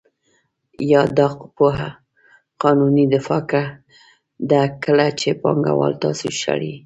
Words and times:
یا 0.91 1.01
دا 1.17 1.27
یوه 1.57 1.75
قانوني 2.61 3.05
دفاع 3.15 3.43
ده 4.49 4.61
کله 4.83 5.07
چې 5.19 5.29
پانګوال 5.41 5.93
تاسو 6.03 6.27
شړي 6.41 6.73